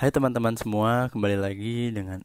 Hai 0.00 0.08
teman-teman 0.08 0.56
semua, 0.56 1.12
kembali 1.12 1.36
lagi 1.36 1.92
dengan 1.92 2.24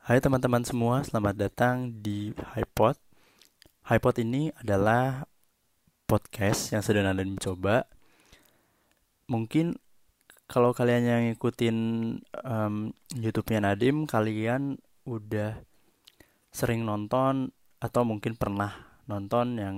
Hai 0.00 0.24
teman-teman 0.24 0.64
semua, 0.64 1.04
selamat 1.04 1.36
datang 1.36 1.92
di 2.00 2.32
HiPod. 2.32 2.96
HiPod 3.84 4.16
ini 4.24 4.48
adalah 4.56 5.28
podcast 6.08 6.72
yang 6.72 6.80
sedang 6.80 7.12
Nadim 7.12 7.36
coba. 7.36 7.84
Mungkin 9.28 9.76
kalau 10.48 10.72
kalian 10.72 11.04
yang 11.04 11.22
ngikutin 11.28 11.76
um, 12.40 12.96
YouTube-nya 13.12 13.60
Nadim, 13.60 14.08
kalian 14.08 14.80
udah 15.04 15.60
sering 16.48 16.88
nonton 16.88 17.52
atau 17.84 18.00
mungkin 18.08 18.32
pernah 18.32 18.96
nonton 19.04 19.60
yang 19.60 19.76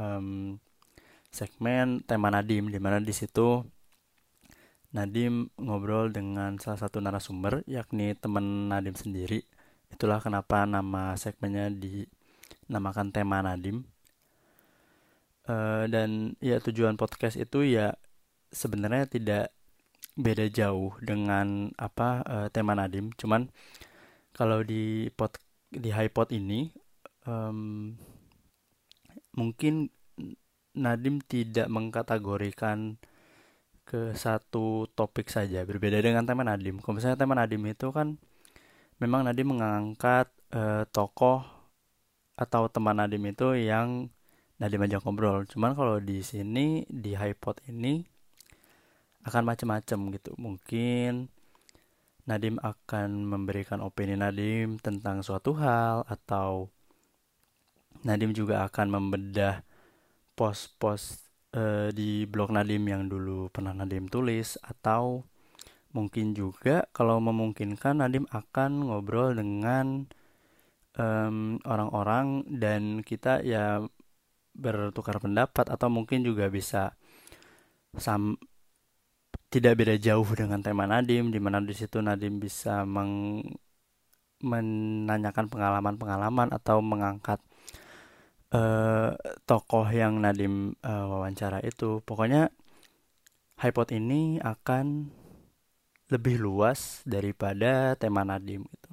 um, 0.00 0.56
segmen 1.28 2.00
tema 2.08 2.32
Nadim, 2.32 2.72
di 2.72 2.80
mana 2.80 3.04
di 3.04 3.12
situ 3.12 3.68
Nadim 4.94 5.50
ngobrol 5.58 6.14
dengan 6.14 6.54
salah 6.62 6.78
satu 6.78 7.02
narasumber 7.02 7.66
yakni 7.66 8.14
teman 8.14 8.70
Nadim 8.70 8.94
sendiri. 8.94 9.42
Itulah 9.90 10.22
kenapa 10.22 10.62
nama 10.70 11.18
segmennya 11.18 11.66
dinamakan 11.74 13.10
tema 13.10 13.42
Nadim. 13.42 13.82
Uh, 15.44 15.84
dan 15.90 16.38
ya 16.40 16.62
tujuan 16.62 16.94
podcast 16.96 17.36
itu 17.36 17.66
ya 17.66 17.98
sebenarnya 18.54 19.04
tidak 19.10 19.52
beda 20.14 20.46
jauh 20.46 20.94
dengan 21.02 21.74
apa 21.74 22.22
uh, 22.22 22.48
tema 22.54 22.78
Nadim. 22.78 23.10
Cuman 23.18 23.50
kalau 24.30 24.62
di 24.62 25.10
pod 25.10 25.34
di 25.74 25.90
HiPod 25.90 26.30
ini 26.30 26.70
um, 27.26 27.98
mungkin 29.34 29.90
Nadim 30.78 31.18
tidak 31.26 31.66
mengkategorikan 31.66 32.98
ke 33.84 34.16
satu 34.16 34.88
topik 34.96 35.28
saja 35.28 35.62
berbeda 35.68 36.00
dengan 36.00 36.24
teman 36.24 36.48
Nadim. 36.48 36.80
Kalau 36.80 36.96
misalnya 36.96 37.20
teman 37.20 37.36
Nadim 37.36 37.62
itu 37.68 37.92
kan 37.92 38.16
memang 38.98 39.28
Nadim 39.28 39.52
mengangkat 39.56 40.32
uh, 40.56 40.88
tokoh 40.88 41.44
atau 42.34 42.66
teman 42.72 42.96
Nadim 42.96 43.22
itu 43.28 43.54
yang 43.54 44.08
Nadim 44.56 44.84
ajak 44.88 45.04
ngobrol. 45.04 45.44
Cuman 45.44 45.76
kalau 45.76 46.00
di 46.00 46.24
sini 46.24 46.88
di 46.88 47.12
HiPod 47.12 47.60
ini 47.68 48.00
akan 49.24 49.42
macam-macam 49.44 49.98
gitu. 50.16 50.32
Mungkin 50.40 51.28
Nadim 52.24 52.56
akan 52.60 53.28
memberikan 53.28 53.84
opini 53.84 54.16
Nadim 54.16 54.80
tentang 54.80 55.20
suatu 55.20 55.52
hal 55.60 56.08
atau 56.08 56.72
Nadim 58.04 58.32
juga 58.32 58.64
akan 58.68 58.86
membedah 59.00 59.64
pos-pos 60.36 61.23
uh, 61.54 61.88
di 61.94 62.26
blog 62.26 62.50
Nadim 62.52 62.84
yang 62.84 63.06
dulu 63.06 63.48
pernah 63.48 63.72
Nadim 63.72 64.10
tulis 64.10 64.58
atau 64.60 65.24
mungkin 65.94 66.34
juga 66.34 66.90
kalau 66.90 67.22
memungkinkan 67.22 68.02
Nadim 68.02 68.26
akan 68.28 68.90
ngobrol 68.90 69.38
dengan 69.38 70.10
orang 70.94 71.58
orang-orang 71.66 72.46
dan 72.54 73.02
kita 73.02 73.42
ya 73.42 73.82
bertukar 74.54 75.18
pendapat 75.18 75.66
atau 75.66 75.90
mungkin 75.90 76.22
juga 76.22 76.46
bisa 76.46 76.94
sam 77.98 78.38
tidak 79.50 79.78
beda 79.82 79.94
jauh 79.98 80.26
dengan 80.34 80.62
tema 80.62 80.86
Nadim 80.86 81.34
di 81.34 81.42
mana 81.42 81.58
di 81.58 81.74
situ 81.74 81.98
Nadim 81.98 82.38
bisa 82.38 82.86
meng 82.86 83.42
menanyakan 84.44 85.46
pengalaman-pengalaman 85.50 86.52
atau 86.52 86.78
mengangkat 86.84 87.40
uh, 88.54 89.10
tokoh 89.44 89.86
yang 89.90 90.22
Nadim 90.22 90.78
uh, 90.80 91.06
wawancara 91.10 91.58
itu 91.66 92.00
pokoknya 92.06 92.54
HiPod 93.58 93.90
ini 93.94 94.38
akan 94.38 95.10
lebih 96.08 96.38
luas 96.38 97.02
daripada 97.02 97.98
tema 97.98 98.22
Nadim 98.22 98.62
gitu 98.62 98.90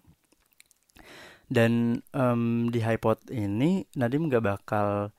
dan 1.52 2.00
um, 2.16 2.72
di 2.72 2.80
HiPod 2.80 3.28
ini 3.30 3.86
Nadim 4.00 4.32
gak 4.32 4.46
bakal 4.48 5.12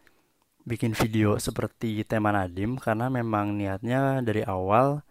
bikin 0.64 0.96
video 0.96 1.36
seperti 1.36 2.00
tema 2.08 2.32
Nadim 2.32 2.80
karena 2.80 3.12
memang 3.12 3.54
niatnya 3.58 4.24
dari 4.24 4.40
awal 4.46 5.04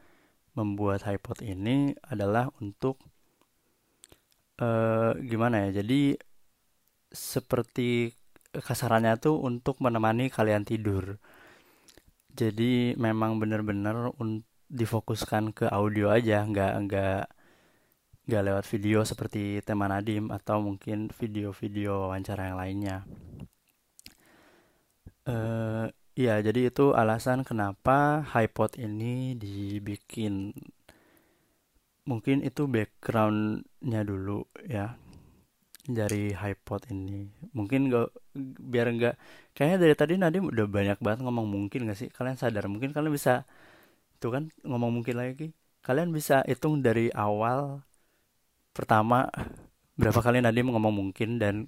membuat 0.57 1.05
HiPod 1.05 1.45
ini 1.45 1.95
adalah 2.03 2.49
untuk 2.59 2.99
uh, 4.59 5.13
gimana 5.21 5.69
ya 5.69 5.83
jadi 5.83 6.17
seperti 7.11 8.20
kasarannya 8.51 9.15
tuh 9.15 9.39
untuk 9.39 9.79
menemani 9.79 10.27
kalian 10.27 10.67
tidur. 10.67 11.15
Jadi 12.31 12.95
memang 12.99 13.39
benar-benar 13.39 14.11
difokuskan 14.71 15.51
ke 15.55 15.65
audio 15.67 16.11
aja, 16.11 16.43
nggak 16.43 16.73
nggak 16.87 17.21
nggak 18.27 18.43
lewat 18.47 18.65
video 18.67 19.03
seperti 19.03 19.59
tema 19.63 19.91
Nadim 19.91 20.31
atau 20.31 20.63
mungkin 20.63 21.11
video-video 21.11 22.07
wawancara 22.07 22.51
yang 22.51 22.57
lainnya. 22.59 22.97
Uh, 25.27 25.91
ya 26.17 26.41
jadi 26.41 26.73
itu 26.73 26.95
alasan 26.95 27.43
kenapa 27.43 28.23
HiPod 28.31 28.79
ini 28.79 29.35
dibikin. 29.35 30.55
Mungkin 32.07 32.41
itu 32.41 32.65
backgroundnya 32.65 34.01
dulu 34.01 34.47
ya 34.65 34.97
dari 35.85 36.33
HiPod 36.35 36.91
ini. 36.93 37.29
Mungkin 37.57 37.89
gak 37.89 38.09
biar 38.61 38.87
nggak 38.93 39.15
kayaknya 39.57 39.77
dari 39.81 39.95
tadi 39.97 40.13
Nadim 40.19 40.49
udah 40.49 40.65
banyak 40.69 40.97
banget 41.01 41.19
ngomong 41.25 41.47
mungkin 41.49 41.89
gak 41.89 41.97
sih? 41.97 42.09
Kalian 42.13 42.37
sadar 42.37 42.69
mungkin 42.69 42.93
kalian 42.93 43.13
bisa 43.13 43.49
tuh 44.21 44.33
kan 44.33 44.43
ngomong 44.61 45.01
mungkin 45.01 45.17
lagi. 45.17 45.53
Kalian 45.81 46.13
bisa 46.13 46.45
hitung 46.45 46.85
dari 46.85 47.09
awal 47.13 47.81
pertama 48.71 49.27
berapa 49.97 50.19
kali 50.21 50.39
Nadim 50.39 50.69
ngomong 50.71 50.93
mungkin 50.93 51.41
dan 51.41 51.65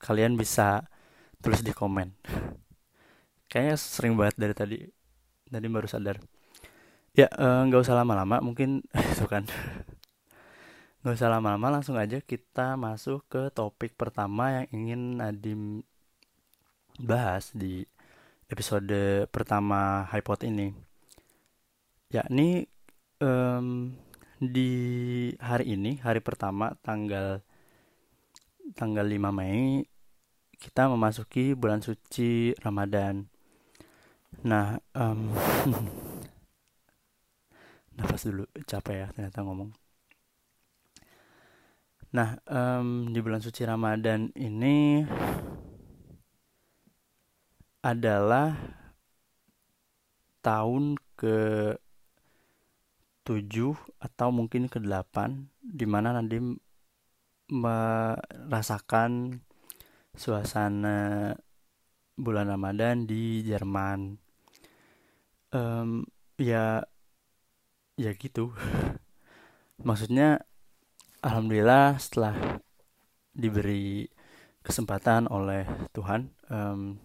kalian 0.00 0.34
bisa 0.40 0.88
tulis 1.44 1.60
di 1.60 1.70
komen. 1.76 2.12
Kayaknya 3.52 3.76
sering 3.76 4.14
banget 4.16 4.36
dari 4.40 4.54
tadi 4.56 4.76
Nadim 5.52 5.72
baru 5.76 5.86
sadar. 5.86 6.16
Ya 7.12 7.28
eh, 7.28 7.60
nggak 7.68 7.80
uh, 7.80 7.84
usah 7.84 7.92
lama-lama 7.92 8.40
mungkin 8.40 8.80
itu 9.12 9.28
kan 9.28 9.44
Gak 11.02 11.18
usah 11.18 11.34
lama-lama 11.34 11.66
langsung 11.66 11.98
aja 11.98 12.22
kita 12.22 12.78
masuk 12.78 13.26
ke 13.26 13.50
topik 13.50 13.98
pertama 13.98 14.54
yang 14.54 14.66
ingin 14.70 15.00
Nadim 15.18 15.82
bahas 17.02 17.50
di 17.50 17.82
episode 18.46 19.26
pertama 19.34 20.06
HiPod 20.14 20.46
ini. 20.46 20.70
Yakni 22.06 22.70
um, 23.18 23.98
di 24.38 24.70
hari 25.42 25.74
ini 25.74 25.98
hari 25.98 26.22
pertama 26.22 26.78
tanggal 26.86 27.42
tanggal 28.78 29.02
5 29.02 29.26
Mei 29.34 29.82
kita 30.54 30.86
memasuki 30.86 31.58
bulan 31.58 31.82
suci 31.82 32.54
Ramadan. 32.62 33.26
Nah 34.46 34.78
um, 34.94 35.34
nafas 37.98 38.22
dulu 38.22 38.46
capek 38.70 39.02
ya 39.02 39.06
ternyata 39.10 39.42
ngomong 39.42 39.81
Nah, 42.12 42.36
um, 42.44 43.08
di 43.08 43.24
bulan 43.24 43.40
suci 43.40 43.64
Ramadan 43.64 44.28
ini 44.36 45.00
adalah 47.80 48.52
tahun 50.44 51.00
ke 51.16 51.72
7 53.24 53.72
atau 53.96 54.28
mungkin 54.28 54.68
ke 54.68 54.76
8 54.76 55.48
di 55.64 55.88
mana 55.88 56.12
nanti 56.12 56.36
merasakan 57.48 59.40
suasana 60.12 61.32
bulan 62.20 62.52
Ramadan 62.52 63.08
di 63.08 63.40
Jerman. 63.40 64.20
Um, 65.48 66.04
ya 66.36 66.84
ya 67.96 68.12
gitu. 68.20 68.52
Maksudnya 69.88 70.51
alhamdulillah 71.22 72.02
setelah 72.02 72.34
diberi 73.30 74.10
kesempatan 74.60 75.30
oleh 75.30 75.64
Tuhan 75.94 76.28
um, 76.50 76.98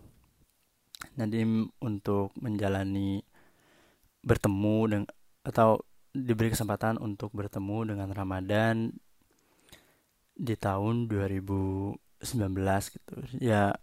Nadim 1.18 1.70
untuk 1.78 2.34
menjalani 2.42 3.22
bertemu 4.26 4.78
dengan 4.90 5.10
atau 5.46 5.86
diberi 6.12 6.50
kesempatan 6.50 6.98
untuk 6.98 7.30
bertemu 7.38 7.94
dengan 7.94 8.10
Ramadan 8.10 8.90
di 10.34 10.54
tahun 10.58 11.06
2019 11.06 11.98
gitu. 12.98 13.16
Ya 13.38 13.78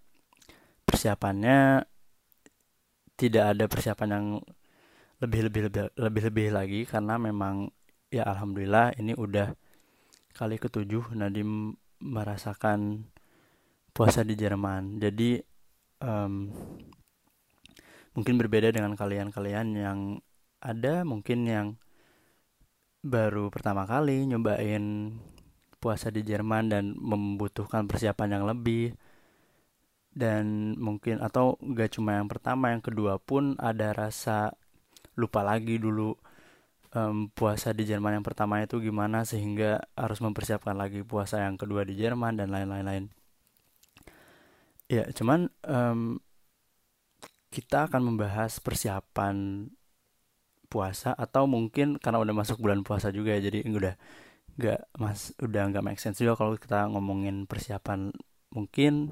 persiapannya 0.82 1.86
tidak 3.14 3.44
ada 3.54 3.64
persiapan 3.70 4.08
yang 4.10 4.26
lebih 5.22 5.46
lebih 5.46 5.60
lebih 5.70 5.82
lebih 5.94 6.22
lebih 6.26 6.48
lagi 6.50 6.80
karena 6.82 7.14
memang 7.18 7.70
ya 8.10 8.26
alhamdulillah 8.26 8.98
ini 8.98 9.14
udah 9.14 9.54
kali 10.34 10.58
ketujuh 10.58 11.14
Nadim 11.14 11.78
merasakan 12.02 13.06
puasa 13.94 14.26
di 14.26 14.34
Jerman. 14.34 14.98
Jadi 14.98 15.38
um, 16.02 16.50
mungkin 18.18 18.34
berbeda 18.38 18.74
dengan 18.74 18.98
kalian-kalian 18.98 19.68
yang 19.78 20.00
ada 20.58 21.06
mungkin 21.06 21.46
yang 21.46 21.68
baru 23.04 23.52
pertama 23.52 23.84
kali 23.84 24.24
nyobain 24.26 25.14
puasa 25.78 26.08
di 26.08 26.24
Jerman 26.24 26.72
dan 26.72 26.84
membutuhkan 26.96 27.84
persiapan 27.84 28.40
yang 28.40 28.44
lebih 28.48 28.96
dan 30.14 30.72
mungkin 30.80 31.20
atau 31.20 31.60
gak 31.60 31.98
cuma 31.98 32.16
yang 32.16 32.30
pertama 32.30 32.72
yang 32.72 32.80
kedua 32.80 33.20
pun 33.20 33.58
ada 33.60 33.92
rasa 33.92 34.54
lupa 35.18 35.44
lagi 35.44 35.76
dulu 35.76 36.16
um, 36.94 37.28
puasa 37.34 37.74
di 37.74 37.84
Jerman 37.84 38.22
yang 38.22 38.26
pertama 38.26 38.62
itu 38.62 38.80
gimana 38.80 39.26
sehingga 39.26 39.82
harus 39.98 40.22
mempersiapkan 40.22 40.78
lagi 40.78 41.02
puasa 41.02 41.42
yang 41.42 41.58
kedua 41.58 41.84
di 41.84 41.98
Jerman 41.98 42.40
dan 42.40 42.54
lain-lain 42.54 43.10
ya 44.88 45.04
cuman 45.10 45.50
um, 45.66 46.22
kita 47.50 47.90
akan 47.90 48.02
membahas 48.14 48.58
persiapan 48.58 49.68
puasa 50.66 51.14
atau 51.14 51.46
mungkin 51.46 52.02
karena 52.02 52.18
udah 52.18 52.34
masuk 52.34 52.58
bulan 52.58 52.82
puasa 52.82 53.14
juga 53.14 53.38
ya 53.38 53.46
jadi 53.46 53.62
udah 53.62 53.94
nggak 54.54 54.80
mas 55.02 55.34
udah 55.42 55.62
nggak 55.70 55.84
make 55.86 56.00
sense 56.02 56.22
juga 56.22 56.38
kalau 56.38 56.54
kita 56.58 56.86
ngomongin 56.90 57.46
persiapan. 57.46 58.14
Mungkin 58.54 59.10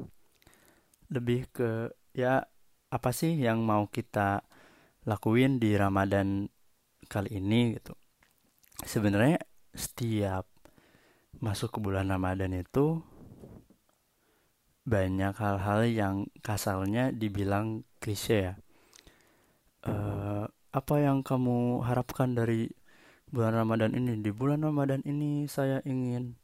lebih 1.11 1.51
ke 1.51 1.91
ya 2.15 2.47
apa 2.93 3.11
sih 3.11 3.35
yang 3.35 3.63
mau 3.67 3.91
kita 3.91 4.47
lakuin 5.07 5.59
di 5.59 5.75
Ramadan 5.75 6.47
kali 7.13 7.37
ini 7.37 7.77
gitu 7.77 7.93
sebenarnya 8.89 9.37
setiap 9.77 10.49
masuk 11.45 11.77
ke 11.77 11.79
bulan 11.85 12.09
Ramadan 12.09 12.57
itu 12.57 13.05
banyak 14.89 15.37
hal-hal 15.37 15.81
yang 15.85 16.17
kasarnya 16.41 17.13
dibilang 17.13 17.85
klise 18.01 18.51
ya 18.51 18.55
uh, 19.85 20.49
apa 20.73 20.95
yang 21.05 21.21
kamu 21.21 21.85
harapkan 21.85 22.33
dari 22.33 22.73
bulan 23.29 23.61
Ramadan 23.61 23.93
ini 23.93 24.25
di 24.25 24.33
bulan 24.33 24.65
Ramadan 24.65 25.05
ini 25.05 25.45
saya 25.45 25.85
ingin 25.85 26.37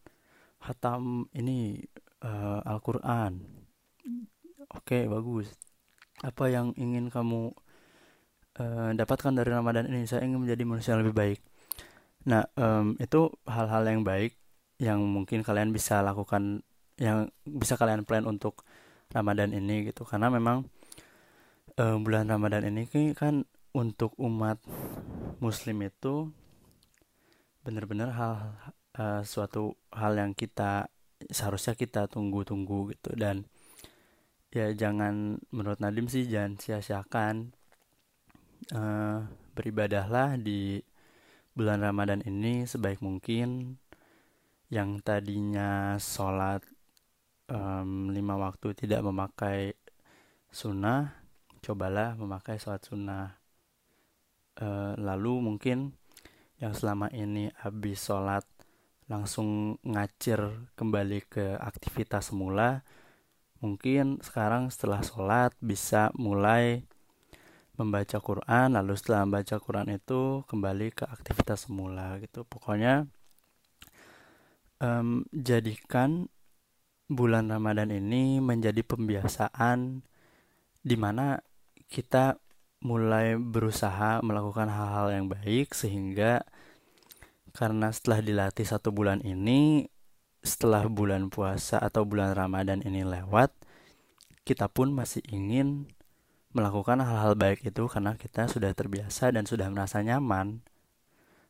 hatam 0.63 1.31
ini 1.35 1.79
uh, 2.23 2.61
Al-Qur'an. 2.67 3.39
Oke, 4.69 5.01
okay, 5.01 5.03
bagus. 5.09 5.49
Apa 6.21 6.51
yang 6.51 6.75
ingin 6.77 7.09
kamu 7.09 7.55
uh, 8.59 8.91
dapatkan 8.95 9.33
dari 9.33 9.51
Ramadan 9.51 9.89
ini? 9.89 10.05
Saya 10.05 10.27
ingin 10.27 10.45
menjadi 10.45 10.63
manusia 10.67 10.95
yang 10.95 11.03
lebih 11.07 11.17
baik. 11.17 11.41
Nah, 12.29 12.45
um, 12.59 12.99
itu 13.01 13.33
hal-hal 13.49 13.83
yang 13.89 14.03
baik 14.05 14.37
yang 14.79 15.03
mungkin 15.03 15.43
kalian 15.43 15.75
bisa 15.75 16.05
lakukan 16.05 16.63
yang 16.99 17.31
bisa 17.47 17.79
kalian 17.79 18.03
plan 18.03 18.27
untuk 18.27 18.67
Ramadan 19.15 19.55
ini 19.55 19.89
gitu. 19.89 20.03
Karena 20.05 20.29
memang 20.29 20.67
uh, 21.79 21.97
bulan 22.03 22.27
Ramadan 22.29 22.67
ini 22.69 22.91
kan 23.15 23.47
untuk 23.73 24.13
umat 24.19 24.59
muslim 25.39 25.87
itu 25.87 26.35
benar-benar 27.63 28.11
hal 28.17 28.33
uh, 28.99 29.23
suatu 29.23 29.79
hal 29.95 30.19
yang 30.19 30.33
kita 30.35 30.91
seharusnya 31.31 31.75
kita 31.75 32.07
tunggu-tunggu 32.07 32.95
gitu 32.95 33.13
dan 33.19 33.47
ya 34.55 34.73
jangan 34.73 35.43
menurut 35.53 35.79
Nadim 35.83 36.09
sih 36.09 36.25
jangan 36.25 36.57
sia-siakan 36.57 37.58
uh, 38.75 39.27
beribadahlah 39.55 40.39
di 40.39 40.83
bulan 41.53 41.83
Ramadan 41.83 42.23
ini 42.27 42.65
sebaik 42.65 43.03
mungkin. 43.03 43.77
Yang 44.69 44.91
tadinya 45.01 45.97
sholat 45.97 46.61
um, 47.49 48.13
lima 48.13 48.37
waktu 48.37 48.77
tidak 48.77 49.01
memakai 49.01 49.73
sunnah 50.53 51.19
cobalah 51.61 52.15
memakai 52.17 52.57
sholat 52.57 52.83
sunnah. 52.85 53.37
Uh, 54.59 54.97
lalu 54.99 55.39
mungkin 55.39 55.95
yang 56.59 56.75
selama 56.75 57.07
ini 57.15 57.53
habis 57.63 58.03
sholat 58.03 58.43
langsung 59.07 59.79
ngacir 59.87 60.43
kembali 60.75 61.23
ke 61.31 61.55
aktivitas 61.55 62.35
semula 62.35 62.83
mungkin 63.63 64.19
sekarang 64.19 64.67
setelah 64.69 64.99
sholat 65.07 65.55
bisa 65.63 66.11
mulai 66.19 66.83
membaca 67.79 68.19
Quran 68.19 68.75
lalu 68.75 68.93
setelah 68.99 69.23
membaca 69.25 69.57
Quran 69.63 69.89
itu 69.95 70.43
kembali 70.51 70.93
ke 70.93 71.05
aktivitas 71.07 71.71
semula 71.71 72.19
gitu. 72.19 72.43
Pokoknya 72.43 73.07
um, 74.83 75.23
jadikan 75.31 76.27
bulan 77.09 77.49
Ramadan 77.49 77.95
ini 77.95 78.43
menjadi 78.43 78.83
pembiasaan 78.85 80.03
di 80.83 80.97
mana 80.99 81.41
kita 81.89 82.37
mulai 82.85 83.35
berusaha 83.35 84.23
melakukan 84.23 84.71
hal-hal 84.71 85.11
yang 85.11 85.27
baik 85.27 85.75
sehingga 85.75 86.47
karena 87.57 87.91
setelah 87.91 88.23
dilatih 88.23 88.63
satu 88.63 88.95
bulan 88.95 89.19
ini 89.27 89.91
setelah 90.45 90.87
bulan 90.87 91.27
puasa 91.33 91.83
atau 91.83 92.07
bulan 92.07 92.37
Ramadan 92.39 92.85
ini 92.87 93.03
lewat 93.03 93.51
kita 94.47 94.71
pun 94.71 94.95
masih 94.95 95.25
ingin 95.27 95.91
melakukan 96.57 97.05
hal-hal 97.05 97.37
baik 97.37 97.65
itu 97.65 97.85
karena 97.87 98.17
kita 98.17 98.49
sudah 98.49 98.73
terbiasa 98.73 99.31
dan 99.35 99.45
sudah 99.45 99.69
merasa 99.69 100.01
nyaman 100.01 100.65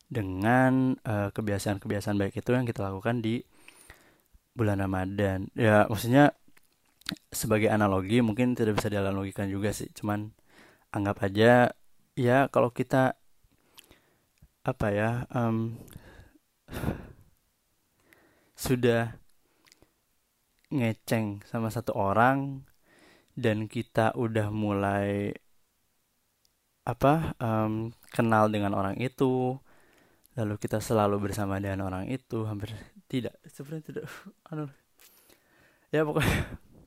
dengan 0.08 0.96
kebiasaan 1.04 1.78
kebiasaan-kebiasaan 1.78 2.16
baik 2.16 2.34
itu 2.40 2.50
yang 2.56 2.64
kita 2.64 2.80
lakukan 2.82 3.20
di 3.20 3.44
bulan 4.56 4.82
Ramadan. 4.82 5.52
Ya, 5.54 5.86
maksudnya 5.86 6.34
sebagai 7.30 7.70
analogi 7.70 8.20
mungkin 8.20 8.58
tidak 8.58 8.82
bisa 8.82 8.90
dianalogikan 8.90 9.46
juga 9.48 9.70
sih, 9.70 9.88
cuman 9.94 10.34
anggap 10.90 11.24
aja 11.24 11.72
ya 12.18 12.50
kalau 12.50 12.74
kita 12.74 13.14
apa 14.66 14.86
ya 14.92 15.10
um, 15.32 15.78
sudah 18.58 19.16
ngeceng 20.68 21.40
sama 21.48 21.72
satu 21.72 21.96
orang 21.96 22.67
dan 23.38 23.70
kita 23.70 24.18
udah 24.18 24.50
mulai 24.50 25.30
apa 26.82 27.38
um, 27.38 27.94
kenal 28.10 28.50
dengan 28.50 28.74
orang 28.74 28.98
itu. 28.98 29.54
Lalu 30.34 30.54
kita 30.58 30.82
selalu 30.82 31.30
bersama 31.30 31.58
dengan 31.62 31.86
orang 31.86 32.10
itu 32.10 32.46
hampir 32.46 32.74
tidak 33.06 33.38
sebenarnya 33.46 33.84
tidak 33.86 34.04
anu. 34.50 34.66
Ya 35.94 36.02
pokoknya 36.02 36.38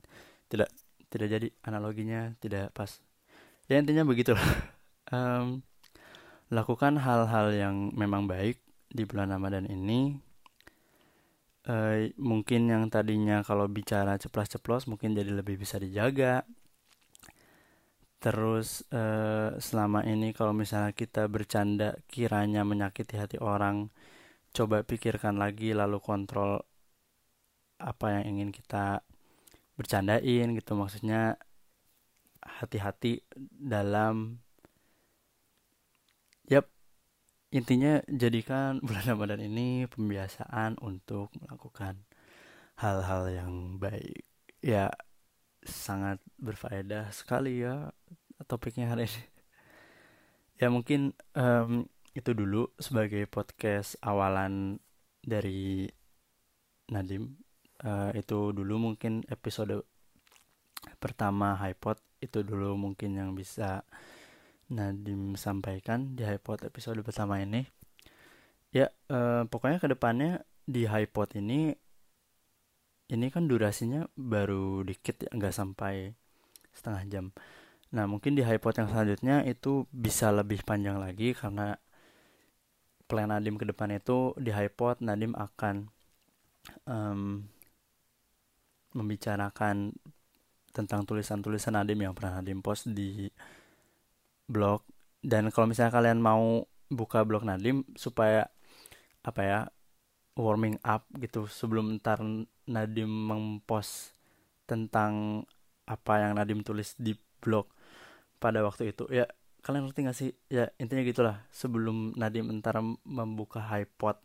tidak 0.52 0.68
tidak 1.08 1.28
jadi 1.32 1.48
analoginya 1.64 2.36
tidak 2.36 2.68
pas. 2.76 3.00
Ya 3.72 3.80
intinya 3.80 4.04
begitu 4.04 4.36
um, 5.08 5.64
lakukan 6.56 7.00
hal-hal 7.00 7.56
yang 7.56 7.96
memang 7.96 8.28
baik 8.28 8.60
di 8.92 9.08
bulan 9.08 9.32
Ramadan 9.32 9.64
ini 9.64 10.20
uh, 11.68 12.10
mungkin 12.18 12.70
yang 12.70 12.84
tadinya 12.90 13.42
kalau 13.46 13.66
bicara 13.70 14.18
ceplos-ceplos 14.18 14.90
mungkin 14.90 15.14
jadi 15.14 15.30
lebih 15.30 15.60
bisa 15.60 15.78
dijaga. 15.78 16.42
Terus 18.22 18.86
uh, 18.94 19.58
selama 19.58 20.06
ini 20.06 20.30
kalau 20.30 20.54
misalnya 20.54 20.94
kita 20.94 21.26
bercanda 21.26 21.98
kiranya 22.06 22.62
menyakiti 22.62 23.18
hati 23.18 23.38
orang 23.42 23.90
coba 24.54 24.86
pikirkan 24.86 25.40
lagi 25.42 25.74
lalu 25.74 25.98
kontrol 25.98 26.62
apa 27.82 28.06
yang 28.20 28.38
ingin 28.38 28.50
kita 28.54 29.02
bercandain 29.74 30.54
gitu. 30.54 30.72
Maksudnya 30.78 31.34
hati-hati 32.42 33.22
dalam 33.38 34.38
yap 36.50 36.66
intinya 37.52 38.00
jadikan 38.08 38.80
bulan 38.86 39.04
Ramadan 39.14 39.44
ini 39.44 39.84
pembiasaan 39.86 40.80
untuk 40.80 41.28
melakukan 41.38 42.00
hal-hal 42.80 43.28
yang 43.28 43.76
baik. 43.76 44.24
Ya 44.64 44.88
sangat 45.62 46.18
berfaedah 46.40 47.12
sekali 47.14 47.62
ya 47.62 47.92
topiknya 48.48 48.90
hari 48.90 49.06
ini. 49.06 49.22
Ya 50.62 50.70
mungkin 50.70 51.10
um, 51.34 51.90
itu 52.14 52.30
dulu 52.38 52.70
sebagai 52.78 53.26
podcast 53.26 53.98
awalan 53.98 54.78
dari 55.18 55.90
Nadim. 56.86 57.34
Uh, 57.82 58.14
itu 58.14 58.54
dulu 58.54 58.78
mungkin 58.78 59.26
episode 59.26 59.82
pertama 61.02 61.58
HiPod 61.58 61.98
itu 62.22 62.46
dulu 62.46 62.78
mungkin 62.78 63.18
yang 63.18 63.34
bisa 63.34 63.82
Nadim 64.72 65.36
sampaikan 65.36 66.16
di 66.16 66.24
HiPod 66.24 66.64
episode 66.64 67.04
pertama 67.04 67.38
ini. 67.44 67.68
Ya, 68.72 68.88
eh, 69.12 69.44
pokoknya 69.44 69.78
ke 69.78 69.88
depannya 69.92 70.42
di 70.64 70.88
HiPod 70.88 71.36
ini 71.36 71.76
ini 73.12 73.26
kan 73.28 73.44
durasinya 73.44 74.08
baru 74.16 74.80
dikit 74.88 75.28
ya, 75.28 75.30
nggak 75.36 75.52
sampai 75.52 76.16
setengah 76.72 77.02
jam. 77.12 77.26
Nah, 77.92 78.08
mungkin 78.08 78.32
di 78.32 78.40
HiPod 78.40 78.80
yang 78.80 78.88
selanjutnya 78.88 79.44
itu 79.44 79.84
bisa 79.92 80.32
lebih 80.32 80.64
panjang 80.64 80.96
lagi 80.96 81.36
karena 81.36 81.76
plan 83.04 83.28
Nadim 83.28 83.60
ke 83.60 83.68
depan 83.68 83.92
itu 83.92 84.32
di 84.40 84.48
HiPod 84.48 85.04
Nadim 85.04 85.36
akan 85.36 85.92
um, 86.88 87.44
membicarakan 88.96 89.92
tentang 90.72 91.04
tulisan-tulisan 91.04 91.76
Nadim 91.76 92.00
yang 92.00 92.16
pernah 92.16 92.40
Nadim 92.40 92.64
post 92.64 92.88
di 92.88 93.28
blog. 94.52 94.84
Dan 95.24 95.48
kalau 95.48 95.70
misalnya 95.70 95.96
kalian 95.96 96.20
mau 96.20 96.68
buka 96.92 97.24
blog 97.24 97.48
Nadim 97.48 97.88
supaya 97.96 98.52
apa 99.24 99.40
ya 99.40 99.60
warming 100.36 100.76
up 100.84 101.08
gitu 101.16 101.48
sebelum 101.48 101.96
ntar 102.00 102.20
Nadim 102.68 103.08
mempost 103.08 104.12
tentang 104.68 105.44
apa 105.88 106.20
yang 106.20 106.36
Nadim 106.36 106.60
tulis 106.60 106.92
di 107.00 107.16
blog 107.40 107.66
pada 108.38 108.62
waktu 108.62 108.92
itu 108.94 109.08
ya 109.10 109.26
kalian 109.62 109.88
ngerti 109.88 110.00
gak 110.04 110.18
sih? 110.18 110.30
Ya 110.50 110.68
intinya 110.76 111.06
gitulah. 111.06 111.36
Sebelum 111.54 112.18
Nadim 112.18 112.50
ntar 112.58 112.82
membuka 113.06 113.62
hypot 113.62 114.18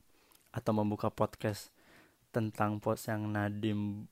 atau 0.49 0.71
membuka 0.73 1.13
podcast 1.13 1.69
tentang 2.33 2.81
post 2.81 3.07
yang 3.07 3.29
Nadim 3.29 4.09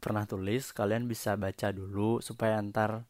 pernah 0.00 0.24
tulis 0.24 0.72
kalian 0.72 1.04
bisa 1.04 1.36
baca 1.36 1.68
dulu 1.74 2.24
supaya 2.24 2.56
ntar 2.64 3.04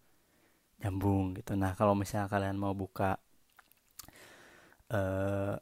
nyambung 0.80 1.36
gitu. 1.36 1.56
Nah 1.56 1.76
kalau 1.76 1.96
misalnya 1.96 2.28
kalian 2.28 2.56
mau 2.56 2.72
buka 2.72 3.20
uh, 4.92 5.56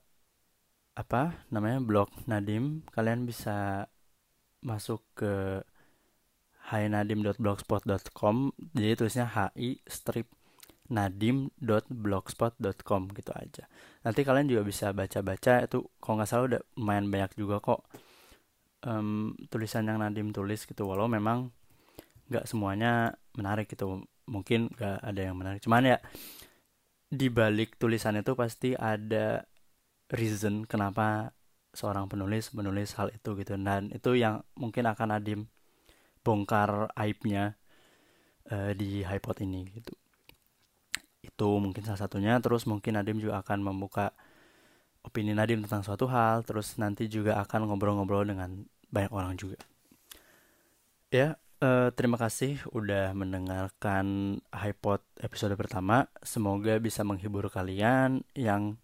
apa 0.98 1.46
namanya 1.54 1.78
blog 1.78 2.10
Nadim 2.26 2.82
kalian 2.90 3.22
bisa 3.22 3.87
masuk 4.62 5.02
ke 5.14 5.62
hainadim.blogspot.com 6.75 8.50
jadi 8.75 8.98
tulisnya 8.98 9.30
hi 9.30 9.78
strip 9.87 10.26
nadim.blogspot.com 10.88 13.02
gitu 13.12 13.32
aja. 13.37 13.68
Nanti 14.04 14.25
kalian 14.25 14.48
juga 14.48 14.64
bisa 14.64 14.92
baca-baca. 14.96 15.68
Itu 15.68 15.92
kalau 16.00 16.16
nggak 16.20 16.28
salah 16.28 16.44
udah 16.48 16.60
lumayan 16.80 17.12
banyak 17.12 17.37
juga 17.37 17.60
kok 17.60 17.84
um, 18.88 19.37
tulisan 19.52 19.84
yang 19.84 20.00
Nadim 20.00 20.32
tulis 20.32 20.64
gitu. 20.64 20.88
Walau 20.88 21.04
memang 21.04 21.52
nggak 22.32 22.48
semuanya 22.48 23.12
menarik 23.37 23.68
gitu 23.68 24.08
mungkin 24.28 24.68
nggak 24.76 24.99
ada 25.00 25.20
yang 25.20 25.37
menarik. 25.40 25.61
Cuman 25.64 25.97
ya 25.97 25.99
di 27.08 27.32
balik 27.32 27.80
tulisan 27.80 28.20
itu 28.20 28.37
pasti 28.37 28.76
ada 28.76 29.49
reason 30.12 30.68
kenapa 30.68 31.32
seorang 31.73 32.08
penulis 32.08 32.52
menulis 32.52 32.92
hal 33.00 33.08
itu 33.12 33.32
gitu. 33.40 33.56
Dan 33.56 33.88
itu 33.92 34.12
yang 34.16 34.44
mungkin 34.56 34.85
akan 34.88 35.16
Nadim 35.16 35.49
bongkar 36.20 36.92
aibnya 36.92 37.56
uh, 38.52 38.73
di 38.76 39.00
Hypot 39.04 39.40
ini 39.40 39.64
gitu. 39.73 39.92
Itu 41.25 41.49
mungkin 41.61 41.85
salah 41.85 42.00
satunya. 42.04 42.37
Terus 42.44 42.68
mungkin 42.68 43.00
Nadim 43.00 43.20
juga 43.20 43.40
akan 43.40 43.64
membuka 43.64 44.12
opini 45.00 45.32
Nadim 45.32 45.64
tentang 45.64 45.80
suatu 45.85 46.04
hal. 46.08 46.44
Terus 46.44 46.76
nanti 46.76 47.08
juga 47.08 47.40
akan 47.40 47.73
ngobrol-ngobrol 47.73 48.28
dengan 48.28 48.64
banyak 48.92 49.12
orang 49.12 49.37
juga. 49.40 49.61
Ya 51.08 51.40
uh, 51.58 51.90
terima 51.94 52.16
kasih 52.18 52.62
udah 52.70 53.14
mendengarkan 53.14 54.38
Hypot 54.54 55.02
episode 55.18 55.54
pertama. 55.58 56.06
Semoga 56.22 56.78
bisa 56.78 57.02
menghibur 57.02 57.50
kalian 57.50 58.22
yang 58.34 58.78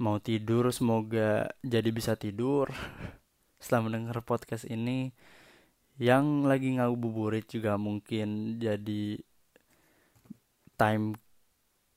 mau 0.00 0.20
tidur. 0.20 0.70
Semoga 0.70 1.52
jadi 1.64 1.88
bisa 1.92 2.14
tidur 2.14 2.70
setelah 3.62 3.88
mendengar 3.88 4.20
podcast 4.24 4.68
ini. 4.68 5.12
Yang 5.98 6.26
lagi 6.46 6.68
ngabuburit 6.78 7.50
juga 7.50 7.74
mungkin 7.74 8.60
jadi 8.62 9.18
time 10.78 11.18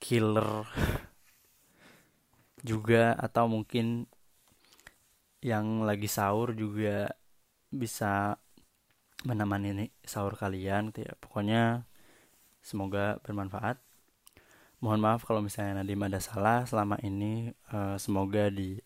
killer 0.02 0.66
juga. 2.70 3.14
Atau 3.20 3.46
mungkin 3.52 4.10
yang 5.42 5.86
lagi 5.86 6.06
sahur 6.06 6.54
juga 6.54 7.14
bisa 7.72 8.38
menemani 9.28 9.94
sahur 10.02 10.34
kalian 10.34 10.90
gitu 10.90 11.06
ya 11.06 11.14
pokoknya 11.22 11.86
semoga 12.62 13.22
bermanfaat 13.22 13.78
mohon 14.82 15.02
maaf 15.02 15.22
kalau 15.26 15.46
misalnya 15.46 15.82
Nadim 15.82 16.02
ada 16.02 16.18
salah 16.18 16.66
selama 16.66 16.98
ini 17.06 17.54
uh, 17.70 17.98
semoga 18.02 18.50
di 18.50 18.82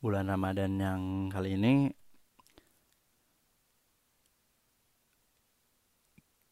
bulan 0.00 0.32
Ramadan 0.32 0.72
yang 0.80 1.00
kali 1.28 1.60
ini 1.60 1.92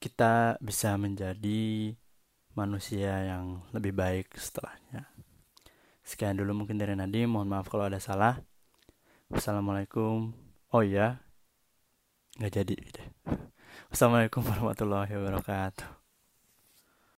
kita 0.04 0.60
bisa 0.60 1.00
menjadi 1.00 1.96
manusia 2.52 3.24
yang 3.24 3.64
lebih 3.72 3.96
baik 3.96 4.36
setelahnya. 4.36 5.08
Sekian 6.04 6.36
dulu 6.36 6.52
mungkin 6.52 6.76
dari 6.76 6.92
Nadim, 6.92 7.32
mohon 7.32 7.48
maaf 7.48 7.72
kalau 7.72 7.88
ada 7.88 7.96
salah. 7.96 8.36
Wassalamualaikum. 9.32 10.36
Oh 10.70 10.84
iya, 10.84 11.24
nggak 12.38 12.52
jadi 12.52 12.74
deh. 12.74 13.08
Wassalamualaikum 13.90 14.42
warahmatullahi 14.42 15.12
wabarakatuh. 15.14 16.03